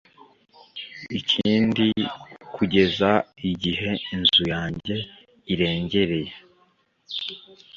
ikindi 1.19 1.85
kugeza 2.55 3.11
igihe 3.51 3.89
inzu 4.13 4.41
yanjye 4.53 4.95
irengereye 5.53 6.31